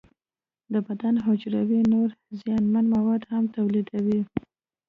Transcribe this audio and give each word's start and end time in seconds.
د 0.73 0.75
بدن 0.87 1.15
حجرې 1.25 1.81
نور 1.93 2.09
زیانمن 2.39 2.85
مواد 2.95 3.21
هم 3.31 3.43
تولیدوي. 3.55 4.21